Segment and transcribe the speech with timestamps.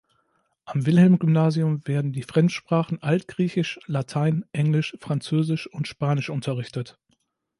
[0.65, 6.97] Am Wilhelm-Gymnasium werden die Fremdsprachen Altgriechisch, Latein, Englisch, Französisch und Spanisch unterrichtet.